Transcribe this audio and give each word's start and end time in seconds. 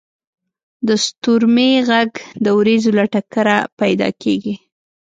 •د 0.87 0.89
ستورمې 1.05 1.71
ږغ 1.87 2.09
د 2.43 2.45
ورېځو 2.57 2.89
له 2.97 3.05
ټکره 3.13 3.57
پیدا 3.79 4.09
کېږي. 4.21 4.55